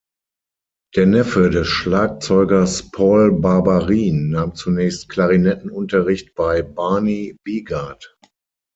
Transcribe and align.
Der 0.95 1.05
Neffe 1.05 1.51
des 1.51 1.67
Schlagzeugers 1.67 2.89
Paul 2.89 3.33
Barbarin 3.39 4.31
nahm 4.31 4.55
zunächst 4.55 5.09
Klarinetten-Unterricht 5.09 6.33
bei 6.33 6.63
Barney 6.63 7.37
Bigard. 7.45 8.17